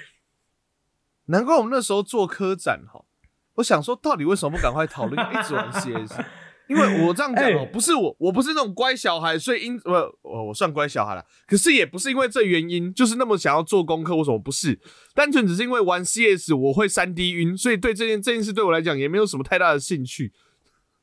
[1.26, 3.04] 难怪我们那时候做科展哈，
[3.54, 6.20] 我想说到底为什么不赶快讨论，一直玩 CS？
[6.68, 14.78] 因为我这样讲哦、哎不是我，我不是那种乖小孩，所以因不我我算乖小孩了，可是也不是因为这原因，就是那么想要做功课，为什么不是？
[15.14, 20.32] 单纯只是因为玩 CS 我会三 D 晕，所以对这件这件事对我来讲也没有什么太大的兴趣。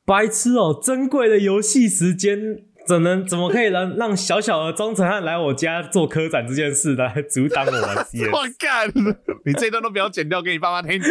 [0.05, 2.39] 白痴哦、珍贵的游戏时间，
[2.87, 8.31] 怎能怎么可以让让小小的庄成汉来我家做科展这件事来阻挡我玩 CS？
[8.31, 8.89] 我干，
[9.45, 10.99] 你这一段都不要剪掉给你爸妈听。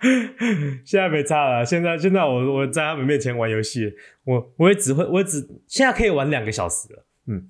[0.84, 3.92] 现在没差了，现在现在我我在他们面前玩游戏，
[4.24, 7.04] 我我也只会，我也只现在可以玩两个小时了。
[7.26, 7.48] 嗯，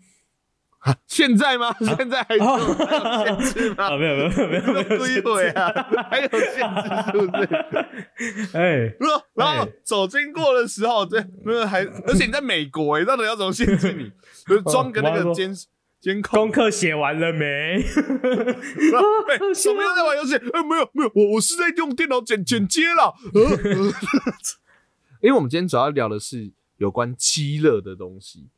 [1.07, 1.75] 现在吗？
[1.81, 3.85] 现在还是哦还有限制吗？
[3.87, 5.73] 啊，没有没有没有没有没有归回啊，
[6.11, 8.57] 还有限制是不是？
[8.57, 14.11] 哎，然后然后哎走经过的时候，对，没有还，而且你在美国哎，到底要怎么限制你？
[14.47, 15.55] 就是装个那个监
[16.01, 17.47] 监控功，课写完了没？
[17.77, 17.83] 然
[19.03, 20.35] 后哎，什么又在玩游戏？
[20.37, 23.13] 哎，没有没有，我我是在用电脑剪剪接啦。
[23.35, 23.93] 呃呃
[25.21, 28.49] 因为我们今天主要聊的是有关鸡肋的东西，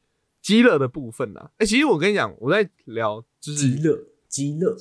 [0.40, 1.50] 鸡肋的部分啊。
[1.58, 4.76] 哎，其实我跟你讲，我在聊就是鸡肋，鸡肋，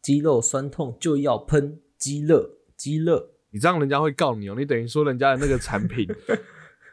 [0.00, 3.30] 肌肉酸痛就要喷鸡肋，鸡肋。
[3.50, 6.06] 你这样人家会告你哦、你等于说人家的那个产品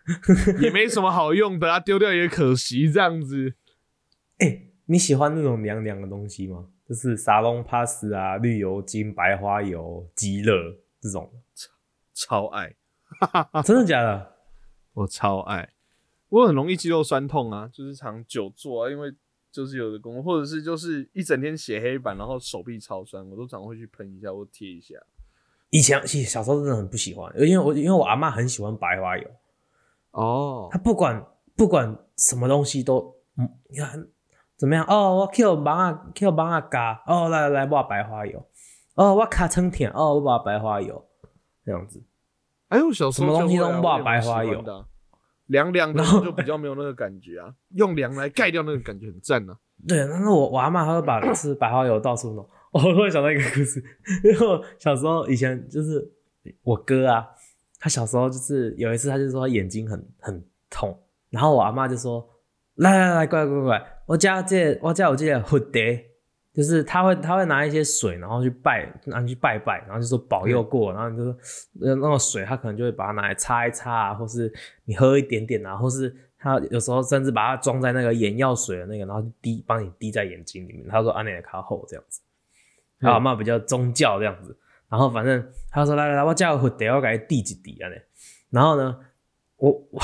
[0.62, 3.56] 也没什么好用的啊，丢掉也可惜，这样子。
[4.39, 6.68] 哎、你喜欢那种凉凉的东西吗？
[6.88, 10.52] 就是沙龙 pass 啊、绿油精、白花油、鸡肋
[11.00, 11.32] 这种，
[12.13, 12.76] 超爱，
[13.63, 14.34] 真的假的？
[14.94, 15.70] 我超爱，
[16.30, 19.13] 我很容易肌肉酸痛啊，就是常久坐啊，因为
[19.50, 24.96] 就是有的工，或者是就是一整天写黑板，然后手臂超酸，我都常会去喷一下或贴一下。
[25.70, 29.32] 以前其实小时候真的很不喜欢，因为我因为我阿妈很喜欢白花油，
[30.13, 31.23] 哦他不管
[31.56, 34.08] 不管什么东西都嗯，你看
[34.58, 34.86] 怎么样？
[34.88, 38.43] 哦，我 Q 帮啊 Q 帮啊嘎，哦来来来，我白花油，
[38.95, 41.04] 哦我卡成甜，哦我把白花油，
[41.65, 42.04] 这样子。
[42.69, 44.86] 哎，我小时候什么东西都不好我也蛮喜白花油的啊
[45.47, 49.58] 凉凉的就比较没有那个感觉啊，用凉来盖掉那个感觉很赞啊。
[49.88, 52.47] 对，然后我我阿妈她会把吃白花油到处弄。
[52.71, 53.84] 我突然想到一个故事，
[54.23, 56.10] 因为我小时候以前就是
[56.63, 57.28] 我哥啊，
[57.84, 60.98] 他小时候就是有一次他就说他眼睛很很痛，
[61.30, 62.26] 然后我阿妈就说
[62.76, 66.02] 来来来，过来过来过来，我家这我家我这个蝴蝶，
[66.54, 71.34] 就是他会他会拿一些水，然后去拜，拿去拜拜，然后就说保佑过，然后你就说
[71.82, 74.50] 呃那个水，他可能就会把它拿来擦一擦啊，或是
[74.86, 80.88] 你喝一点点啊，或是他有时候甚至把它装在那个眼药水的那个，然后滴帮你滴在眼睛里面。
[80.88, 82.22] 他说安内卡后这样子，
[83.02, 84.58] 嗯然后阿妈比较宗教这样子，
[84.94, 87.96] 然后反正他说来来来，我叫我得要给他滴几滴啊呢，
[88.52, 88.96] 然后呢，
[89.58, 90.00] 我我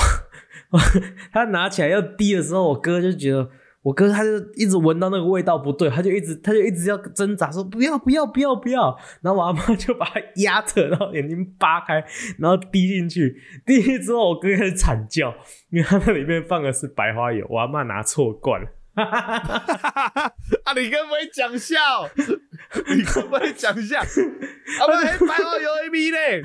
[1.32, 3.52] 他拿起来要滴的时候，我哥就觉得。
[3.82, 12.04] 我哥他就一直闻到那个味道不对，他就一直他就一直要挣扎说不要不要不要不要，然后我阿妈就把他压着，然后眼睛扒开，
[12.40, 15.34] 然后滴进去，滴进去之后我哥开始惨叫，
[15.70, 18.68] 因为他那里面放的是白花油，我阿妈拿错罐了。
[19.00, 21.76] 啊，你该不会讲笑？
[22.88, 24.00] 你该不会讲笑？
[24.00, 24.04] 啊，
[24.88, 26.44] 不是白花油 A B 嘞，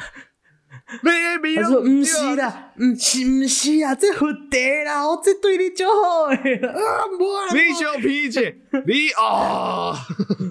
[1.02, 6.54] 你 A B 他说：“唔是啦，唔是不是啊，这蝴蝶啦，我这对你就好诶。
[6.56, 8.40] 啊，无啊，你小脾气，
[8.86, 9.94] 你哦，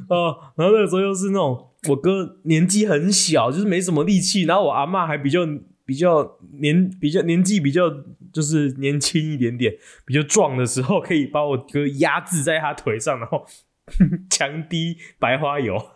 [0.10, 5.42] 哦，然后那个时候又是那种我哥年纪很小，就是没什么力气，然后我阿妈还比较
[5.86, 7.90] 比较年比较年纪比较
[8.32, 13.46] 就是年轻一点点，比较壮的时候，可以把我哥压制在他腿上，然后
[14.30, 15.78] 强滴白花油。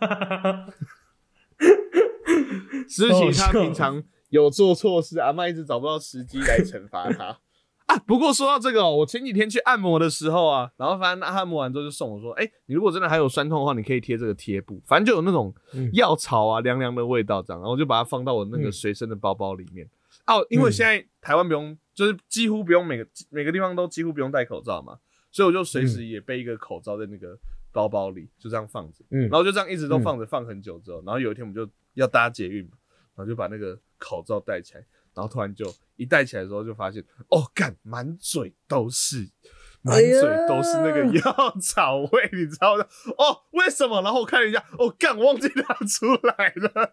[2.88, 7.38] 事情他好笑平常有做错事，阿妈一直找不到时机来惩罚他。
[7.88, 15.90] 啊，不过说到这个哦，我前几天去按摩的时候啊，然后反正按摩完之后就送我说，哎、你如果真的还有酸痛的话，你可以贴这个贴布，反正就有那种嗯。
[15.94, 18.72] 药草啊凉凉的味道这样，然后我就把它放到我那个嗯。
[18.72, 19.88] 随身的包包里面。
[20.26, 24.98] 哦，因为现在台湾不用，就是几乎不用每个每个地方都几乎不用戴口罩嘛，
[25.30, 27.38] 所以我就随时也备一个口罩在那个
[27.72, 29.02] 包包里，就这样放着。
[29.10, 29.22] 嗯。
[29.22, 32.72] 然后就这样一直都放着，放很久之后，然后有一天我们就要搭捷运嘛，
[33.16, 34.84] 然后就把那个口罩戴起来，
[35.18, 39.28] 然后突然就一戴起来的时候就发现，哦，干，满嘴都是，
[39.82, 42.84] 满嘴都是那个药草味， 你知道吗？
[43.18, 44.00] 哦，为什么？
[44.02, 46.92] 然后我看了一下，哦，干，我忘记拿出来了。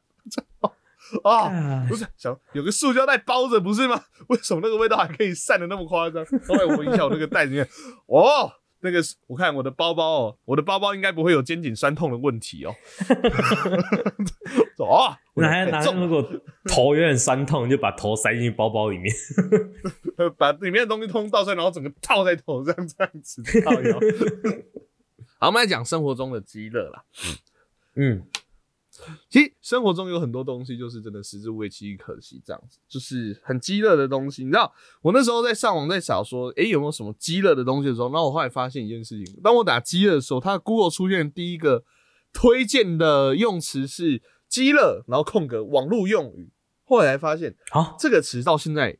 [1.23, 4.05] 哦，啊不是，想有个塑胶袋包着不是吗？
[4.29, 6.25] 为什么那个味道还可以散的那么夸张？
[6.47, 7.69] 后来我闻一下我那个袋子里面，
[8.07, 12.73] 哦，那个我看我的包包哦，我的包包应该不会有肩颈酸痛的问题哦。
[14.81, 16.27] 哦，我哪还哪太重如果
[16.67, 19.13] 头有点酸痛，就把头塞进去包包里面。
[20.37, 23.99] 把里面的东西通通倒出来，然后整个套在头上这样子套腰。
[25.37, 27.03] 好，我们来讲生活中的饥乐啦。
[27.95, 28.23] 嗯，
[29.29, 34.43] 其实生活中有很多东西，就是真的食之无味，弃之可惜，这样子，就是很饥乐的东西。
[34.45, 41.83] 你知道，我那时候在上网在找说，诶、有没有什么饥乐的东西的时候，那我后来发现一件事情，当我打饥乐的时候，它 Google 出现第一个
[42.31, 46.49] 推荐的用词是饥乐，然后空格网络用语。
[46.85, 48.97] 后来才发现，好，这个词到现在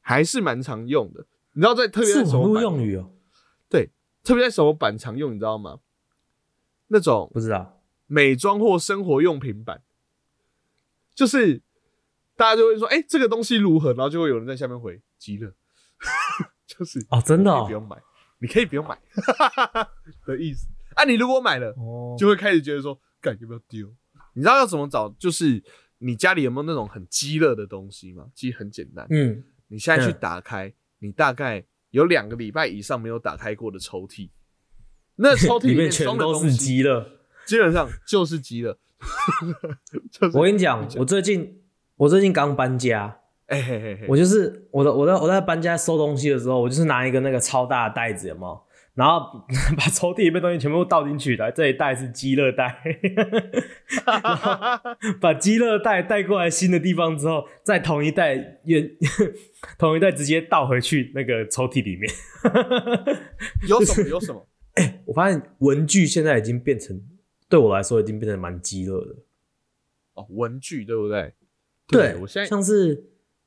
[0.00, 1.26] 还是蛮常用的。
[1.52, 3.10] 你知道在特别是网络在什么版用语哦，
[3.68, 3.90] 对，
[4.22, 5.78] 特别在什么版常用，你知道吗？
[6.88, 7.80] 那种不知道。
[8.06, 9.82] 美妆或生活用品版，
[11.14, 11.60] 就是
[12.36, 13.92] 大家就会说，哎、这个东西如何？
[13.92, 15.52] 然后就会有人在下面回极乐，
[16.66, 18.02] 就是哦，真的哦可以不，用买，
[18.38, 18.98] 你可以不用买
[20.24, 20.68] 的意思。
[20.94, 23.92] 啊，你如果买了，哦，就会开始觉得说，干要不要丢？
[24.32, 25.08] 你知道要怎么找？
[25.18, 25.62] 就是
[25.98, 28.26] 你家里有没有那种很鸡乐的东西吗？
[28.34, 34.30] 其实很简单，嗯，你现在去嗯打开，你大概有两个礼拜以上没有打开过的抽屉，
[35.16, 37.10] 那抽屉里面面全都是装的东西鸡了。
[37.46, 38.78] 基本上就是鸡了。
[40.10, 41.62] 就是我跟你讲，我最近
[41.96, 48.60] 我最近刚搬家，哎嘿嘿嘿，我就是我的我在我在搬家收东西的时候，我就是拿一个那个超大的袋子，有没有？
[48.98, 49.44] 然后
[49.78, 52.82] 把抽屉里面东西全部倒进去来，这一袋是鸡乐袋，
[54.04, 54.90] 然后
[55.22, 58.90] 把鸡乐袋带过来新的地方之后，再同一袋原
[59.78, 62.12] 同一袋直接倒回去那个抽屉里面。
[63.68, 64.44] 有什么有什么？
[65.06, 67.00] 我发现文具现在已经变成
[67.48, 69.14] 对我来说已经变成蛮鸡乐的。
[70.14, 71.34] 哦，文具对不对？
[71.86, 73.04] 对，我现在像是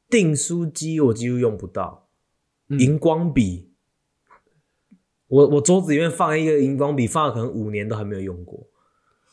[0.09, 2.07] 订书机，我几乎用不到。
[2.69, 3.70] 嗯荧光笔，
[5.31, 8.67] 我我桌子里面放一个荧光笔，放了可能五年都还没有用过。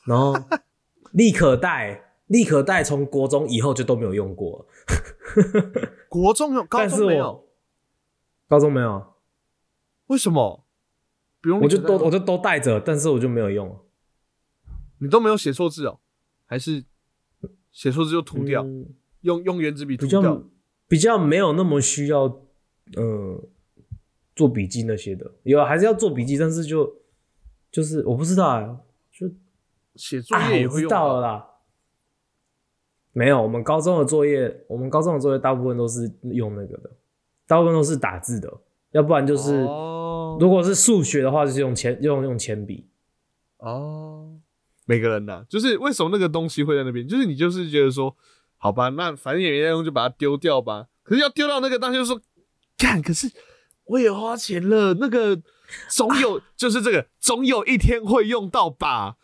[0.07, 0.33] 然后
[1.11, 4.67] 立可带，立可带从国中以后就都没有用过了。
[6.09, 7.45] 国中有，高中没有，
[8.47, 9.15] 高中没有，
[10.07, 10.65] 为什么？
[11.41, 13.81] 不用，我就都我就都带着，但是我就没有用。
[15.01, 15.99] 你都没有写错字哦，
[16.47, 16.85] 还是
[17.73, 18.87] 写错字就涂掉，嗯
[19.23, 20.45] 用用圆珠笔涂掉？
[20.87, 22.23] 比较没有那么需要，
[22.95, 23.45] 呃，
[24.39, 26.89] 做笔记那些的，有还是要做笔记，但是就
[27.73, 28.79] 就是我不知道啊，
[29.11, 29.29] 就
[29.97, 31.15] 写作业也会用到。
[31.15, 31.45] 了啦。
[33.13, 36.91] 没有，我们高中的作业，我们高中的作业大部分都是用那个的，
[37.49, 38.49] 大部分都是打字的，
[38.93, 40.05] 要不然就是、哦
[40.41, 42.87] 如果是数学的话，就是用铅用用铅笔。
[43.57, 44.39] 哦，
[44.87, 47.09] 每个人呐、就是为什么那个东西会在那边？
[47.09, 48.15] 就是你就是觉得说，
[48.57, 50.87] 好吧，那反正也没在用，就把它丢掉吧。
[51.03, 52.21] 可是要丢到那个当时，就说，
[52.77, 53.27] 干，可是
[53.89, 55.41] 我也花钱了，那个
[55.89, 59.17] 总有， 就是这个总有一天会用到吧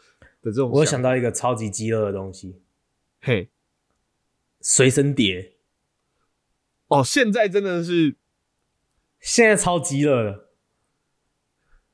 [0.42, 0.70] 的这种。
[0.70, 2.61] 我有想，到一个超级饥饿的东西，
[3.20, 3.50] 嘿，
[4.61, 5.53] 随身碟，
[6.88, 8.16] 哦，现在真的是
[9.20, 10.50] 现在超饥饿了。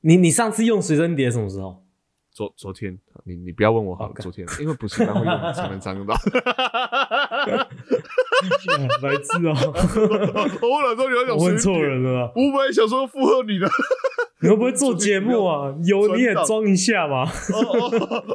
[0.01, 1.85] 你你上次用随身碟什么时候？
[2.31, 6.15] 昨昨天，你你不要问我好了昨天，因为不是班会用， 才能常用到。
[9.01, 9.53] 白痴啊、
[10.61, 12.31] 我哪知道你要讲我问错人了啦。
[12.35, 13.67] 我本来想说附和你的。
[14.43, 15.71] 你会不会做节目啊？
[15.85, 17.23] 有你也装一下嘛。
[17.23, 17.29] 哦
[17.61, 17.89] 哦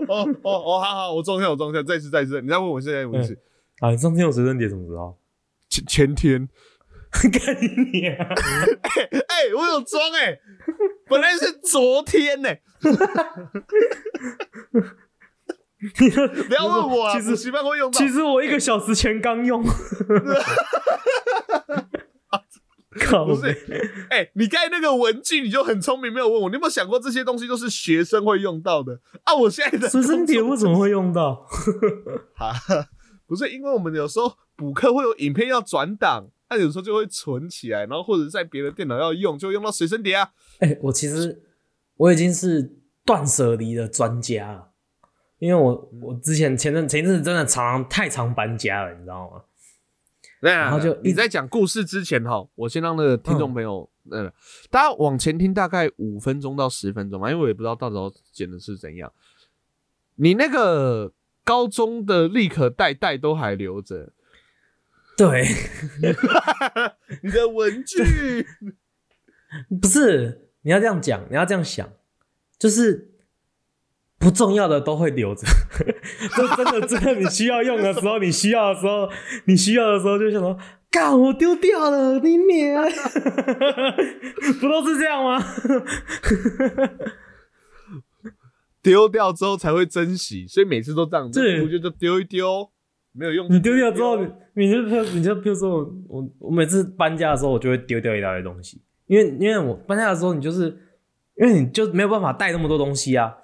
[0.09, 3.39] 哦哦哦，好好，我装一下，我装一下，再次再次，你再问我现在问题是
[3.81, 5.19] 啊，你上次用随身碟什么时候？
[5.69, 6.49] 前前天，
[7.11, 8.25] 干你啊！
[9.29, 10.39] 哎，我有装哎，
[11.09, 12.49] 本来是昨天呢，
[16.49, 18.09] 不要问我啊，其实补习班会用到其。
[18.09, 19.65] 实我一个小时前刚用。
[22.99, 29.35] 靠不是北，哎、你刚才那个文具你就很聪明，没有问我，你有没有想过这些东西都是学生会用到的啊？
[29.35, 31.47] 我现在的随身碟工作为什么会用到？
[32.35, 32.55] 哈，
[33.27, 40.31] 不是因为我们有时候补课会有影片要转档，那、有时候就会存起来，然后或者在别的电脑要用，就会用到随身碟啊。
[40.61, 41.43] 哎、我其实
[41.99, 44.71] 我已经是断舍离的专家了，
[45.39, 49.43] 因为我我之前前阵前一阵子真的常常太常搬家了，你知道吗？
[50.41, 54.33] 然然后就你在讲故事之前哈，我先让那个听众朋友，呃，
[54.71, 59.11] 大家往前听大概五分钟到十分钟吧，因为我也不知道到时候剪的是怎样。
[60.17, 61.13] 你那个
[61.43, 64.13] 高中的立可带带都还留着，
[65.17, 65.45] 对，
[67.23, 68.47] 你的文具
[69.81, 71.89] 不是你要这样讲，你要这样想，
[72.59, 73.11] 就是
[74.19, 75.43] 不重要的都会留着。
[76.37, 79.09] 就真的 真的，你需要用的时候，你需要的时候，
[79.45, 80.57] 你需要的时候就想说，
[80.91, 82.85] 干我丢掉了，你娘，
[84.61, 85.43] 不都是这样吗？
[88.83, 92.71] 丢掉之后才会珍惜，所以每次都这样，对我觉得丢一丢，
[93.13, 93.53] 没有用。
[93.53, 100.67] 你丢掉之后，你你就譬如你就譬如说我我我每次搬家的时候，我就会丢掉一大堆东西，因为因为我搬家的时候，你就是
[101.37, 103.35] 因为你就没有办法带那么多东西啊，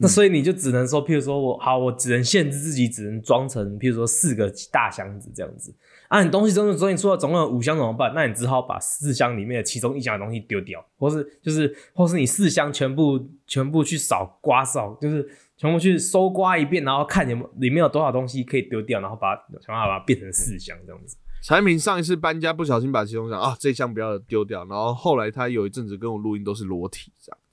[0.00, 5.74] 那所以你就只能说，譬如说我好，我只能限制自己，只能装成譬如说四个大箱子这样子。
[6.06, 8.12] 啊，你东西真的总你出了总共有五箱怎么办？
[8.14, 21.16] 那你只好把四箱里面的其中一箱的东西丢掉，或是就是或是你四箱全部全部去扫刮扫，就是全部去搜刮一遍，然后看有没有里面有多少东西可以丢掉，然后把它想办法把它变成四箱这样子。
[21.42, 27.47] 产品上一次搬家不小心把其中箱啊这箱不要丢掉，然后后来他有一阵子跟我录音都是裸体这样子。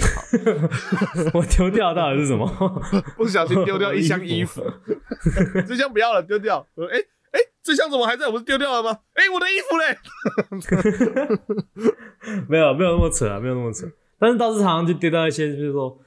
[1.34, 2.46] 我丢掉到底是什么？
[3.16, 4.64] 不小心丢掉一箱衣服，
[5.66, 6.66] 这箱不要了，丢掉。
[6.74, 6.98] 我说，哎、
[7.32, 8.26] 哎、这箱怎么还在？
[8.26, 9.00] 我不是丢掉了吗？
[9.14, 9.98] 哎、我的衣服嘞！
[12.48, 13.86] 没有没有那么扯啊，没有那么扯。
[14.18, 15.98] 但是倒是常常就丢掉一些，就是说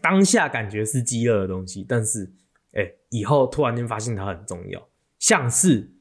[0.00, 2.32] 当下感觉是饥饿的东西，但是
[2.72, 4.88] 哎、以后突然间发现它很重要，
[5.18, 5.92] 像是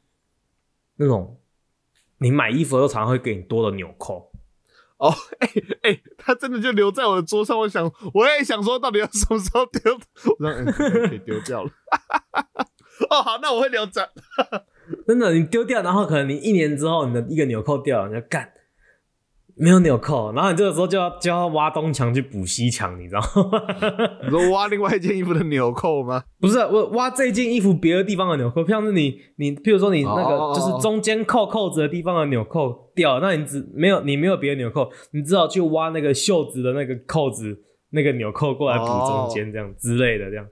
[0.98, 1.40] 那种
[2.18, 4.32] 你买衣服的时候常常会给你多的纽扣。
[4.98, 5.50] 哦， 哎、
[5.84, 7.58] 哎、他真的就留在我的桌上。
[7.60, 9.94] 我想，我也想说，到底要什么时候丢？
[10.38, 11.70] 我让、嗯、可以丢掉了。
[13.10, 14.10] 哦，好，那我会留着。
[15.06, 18.50] 真的，你丢掉，然后可能你一年之后，你的一个纽扣掉了，你就干
[19.58, 23.62] 没有纽扣，然后你这个时候就要就要挖东墙去补西墙，你知道吗？
[24.24, 26.24] 你说挖另外一件衣服的纽扣吗？
[26.42, 37.58] 不是我挖这件衣服别的地方的纽扣，像是你你，譬如说你那哦个就是中间扣扣子的地方的纽扣掉了，那你只没有你没有别的纽扣，你只好去挖那个袖子的那个扣子
[37.92, 40.46] 那个纽扣过来补中间这样之类的，这样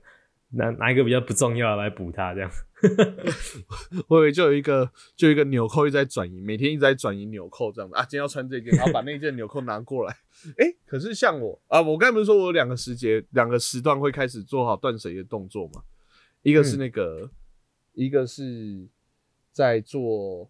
[0.52, 2.50] 拿拿一个比较不重要的来补它这样。
[4.08, 8.02] 我以为就有一个，就有一个纽扣一直在转移，每天一直在转移纽扣这样子啊。
[8.04, 10.16] 今天要穿这件，然后把那件纽扣拿过来。
[10.58, 15.82] 哎、可是像我啊，我刚才不是说我有两个时节、两个时段会开始做好断舍离的动作嘛？
[16.42, 17.30] 一个是那个，
[17.94, 18.88] 一个是
[19.52, 20.50] 在做，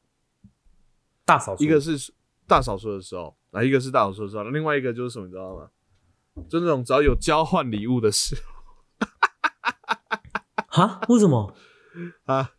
[1.25, 2.11] 大扫除，一个是
[2.47, 5.69] 大扫除的时候啊，一个是大扫除的时候，另外一个就是什么，你知道吗？
[6.49, 9.07] 就那种只要有交换礼物的时候
[10.67, 10.99] 哈？
[11.07, 11.55] 为什么？
[12.25, 12.51] 啊，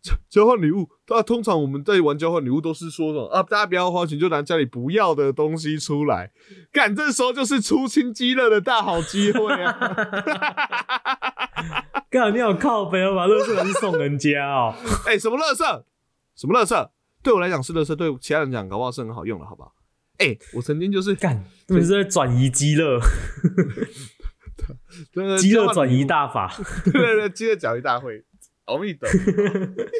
[0.00, 6.30] 交交换礼物，那通常我们在玩交换礼物都是说什么啊，大家不要花钱，就拿家里不要的东西出来，
[6.72, 9.78] 干这时候就是出清积乐的大好机会啊！
[12.10, 14.74] 干你好靠背哦，把乐色拿去送人家哦。
[15.06, 15.84] 哎、什么乐色？
[16.34, 16.90] 什么乐色？
[17.22, 19.74] 对我来讲是乐色，对其他人讲搞不好是很好用的，好不好？
[20.18, 22.98] 哎、我曾经就是干，你们是在转移饥饿，
[25.14, 26.52] 那个饥饿转移大法。
[26.84, 28.24] 对对对，饥饿奖励大会，
[28.68, 29.90] 阿弥陀佛，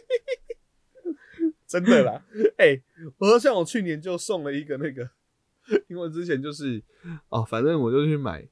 [1.67, 2.23] 真的啦。
[2.59, 2.81] 哎、
[3.19, 5.11] 我说像我去年就送了一个那个，
[5.89, 6.83] 因为之前就是
[7.29, 8.47] 哦，反正我就去买，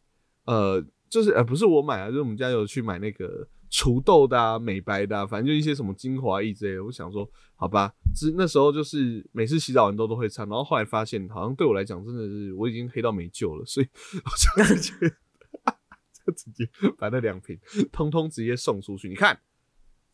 [0.45, 6.79] 呃，就是呃，不是我买啊，就是我们家有去买那个除痘的啊、美白的啊，反正就一些什么精华液之类。
[6.81, 13.89] 我想说，好吧，之那时候就是每次洗澡完都都会擦，然后后来发现好像对我来讲真的是我已经黑到没救了，所以
[14.25, 15.17] 我就直接
[16.27, 17.59] 就直接把那两瓶
[17.93, 19.09] 通通直接送出去。
[19.09, 19.39] 你看，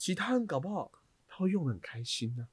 [0.02, 0.90] 其他人搞不好
[1.28, 2.44] 他会用的很开心呢、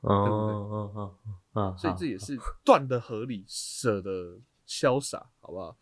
[0.00, 1.14] 哦哦哦
[1.52, 2.34] 哦，所以这也是
[2.64, 5.76] 断的合理，舍得潇洒，好不好？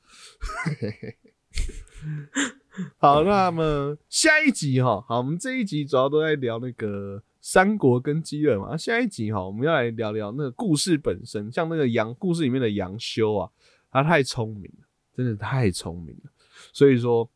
[2.99, 8.77] 好，那么下一集哈，好，我们这一集主要都在聊那个三国跟饥饿嘛。
[8.77, 13.49] 下一集哈，我们要来聊聊那个故事本身，像那个杨故事里面的杨修啊，
[13.93, 16.33] 他太聪明了，真的太聪明了，
[16.73, 17.31] 所以说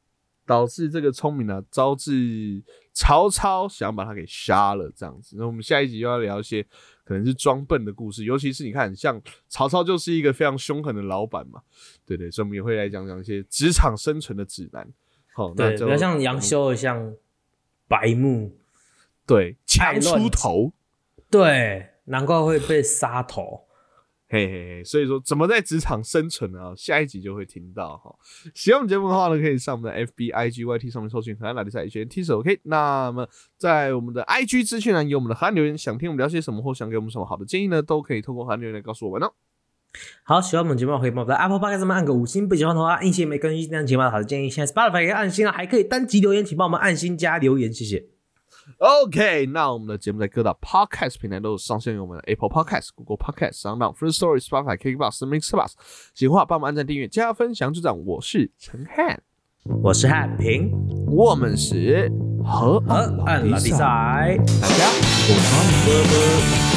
[0.51, 2.61] 导致这个聪明呢、招致
[2.93, 5.37] 曹操想把他给杀了这样子。
[5.39, 6.61] 那我们下一集又要聊一些
[7.05, 11.61] 可能是装笨的故事，尤其是你看，像曹操就是一个非常凶狠的老板嘛，
[12.05, 14.85] 对对，所以我们也会来讲讲一些职场生存的指南。
[15.35, 17.15] 好，那对，就比较像杨修的，像
[17.87, 18.53] 白目，
[19.25, 20.73] 对，强出头，
[21.31, 23.69] 对，难怪会被杀头。
[24.33, 26.73] 嘿嘿嘿，所以说怎么在职场生存呢？
[26.77, 28.15] 下一集就会听到哈。
[28.55, 32.61] 喜欢我们节目的话呢，可以上我们的 FB、IG、YT 上面搜寻“河南拉力赛 H N T 手 OK。
[32.63, 39.33] 那么在我们的 IG 资讯栏有我们的河南留言，想听我们聊些什么或想给我们什么好的建议呢，都可以透过河南留言来告诉我们哦。
[40.23, 44.49] 好，喜欢我们节目的可以帮我们在 Apple Podcast 上面按个五星，不喜欢的话按一星没更新这样节目好的建议。
[44.49, 48.20] 现在 Spotify 可以按星了，还可以单击留言，请帮我们按星加留言，谢谢。
[48.79, 55.73] OK，那我们的节目在各大 Podcast 平台都有上线，有我们的 Apple Podcast、Google Podcast、SoundOn、First Story、Spotify、KKBox、Mixbox。
[56.15, 58.05] 喜欢的话帮我们按赞、订阅、加分享、就这样。
[58.05, 59.23] 我是陈汉，
[59.83, 60.71] 我是汉平，
[61.07, 62.11] 我们是
[62.45, 64.37] 河和岸按拉力赛，赛。
[64.61, 64.85] 大家
[65.29, 66.70] 晚安，拜拜。